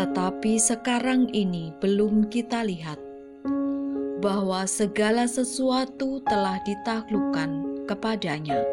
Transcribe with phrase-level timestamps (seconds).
[0.00, 2.96] Tetapi sekarang ini belum kita lihat
[4.24, 8.64] bahwa segala sesuatu telah ditaklukkan kepadanya.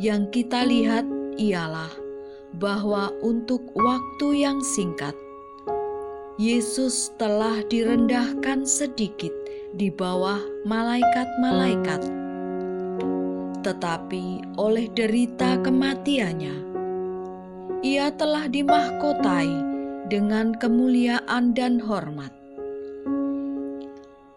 [0.00, 1.04] Yang kita lihat
[1.36, 2.03] ialah
[2.58, 5.14] bahwa untuk waktu yang singkat,
[6.38, 9.30] Yesus telah direndahkan sedikit
[9.74, 12.02] di bawah malaikat-malaikat,
[13.62, 16.56] tetapi oleh derita kematiannya,
[17.82, 19.50] ia telah dimahkotai
[20.10, 22.30] dengan kemuliaan dan hormat.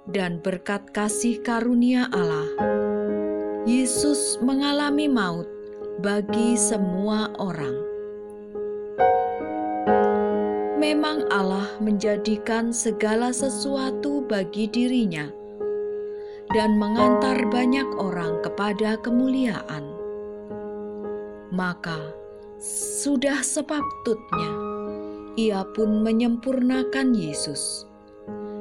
[0.08, 2.47] Dan berkat kasih karunia Allah,
[3.68, 5.50] Yesus mengalami maut
[6.00, 7.97] bagi semua orang
[10.78, 15.26] memang Allah menjadikan segala sesuatu bagi dirinya
[16.54, 19.84] dan mengantar banyak orang kepada kemuliaan.
[21.50, 21.98] Maka
[23.02, 24.52] sudah sepatutnya
[25.34, 27.90] ia pun menyempurnakan Yesus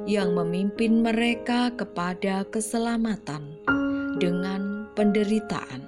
[0.09, 3.45] yang memimpin mereka kepada keselamatan
[4.17, 5.85] dengan penderitaan.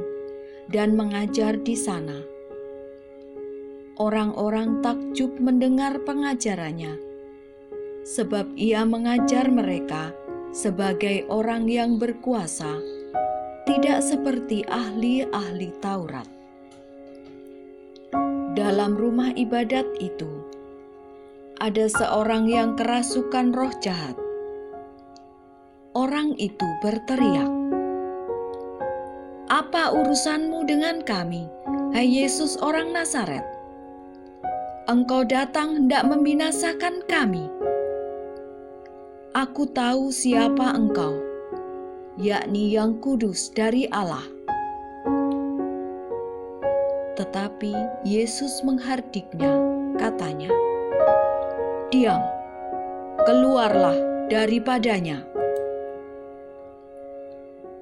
[0.71, 2.36] dan mengajar di sana
[3.97, 7.01] orang-orang takjub mendengar pengajarannya,
[8.05, 10.13] sebab ia mengajar mereka
[10.53, 12.77] sebagai orang yang berkuasa,
[13.65, 16.29] tidak seperti ahli-ahli Taurat.
[18.53, 20.29] Dalam rumah ibadat itu,
[21.57, 24.17] ada seorang yang kerasukan roh jahat.
[25.97, 27.49] Orang itu berteriak,
[29.49, 31.49] "Apa urusanmu dengan kami,
[31.97, 33.56] hai Yesus, orang Nazaret?"
[34.87, 37.43] Engkau datang hendak membinasakan kami.
[39.35, 41.11] Aku tahu siapa engkau,
[42.15, 44.23] yakni yang kudus dari Allah.
[47.19, 47.75] Tetapi
[48.07, 49.59] Yesus menghardiknya,
[49.99, 50.55] katanya,
[51.91, 52.23] Diam,
[53.27, 53.99] keluarlah
[54.31, 55.27] daripadanya.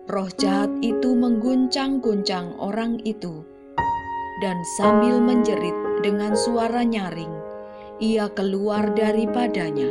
[0.09, 3.45] Roh jahat itu mengguncang-guncang orang itu,
[4.41, 7.33] dan sambil menjerit dengan suara nyaring,
[7.97, 9.89] ia keluar daripadanya.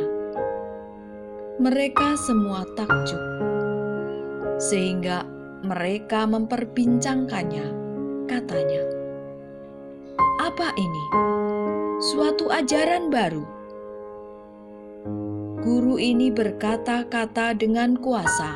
[1.59, 3.19] Mereka semua takjub,
[4.55, 5.27] sehingga
[5.67, 7.67] mereka memperbincangkannya.
[8.31, 8.83] Katanya,
[10.39, 11.05] "Apa ini?
[11.99, 13.43] Suatu ajaran baru."
[15.67, 18.55] Guru ini berkata-kata dengan kuasa.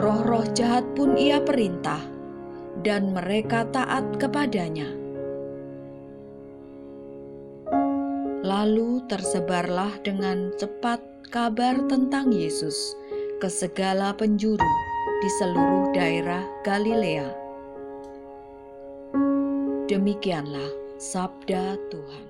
[0.00, 2.00] Roh-roh jahat pun ia perintah,
[2.80, 4.99] dan mereka taat kepadanya.
[8.40, 12.96] Lalu tersebarlah dengan cepat kabar tentang Yesus
[13.36, 14.72] ke segala penjuru
[15.20, 17.28] di seluruh daerah Galilea.
[19.92, 22.24] Demikianlah sabda Tuhan.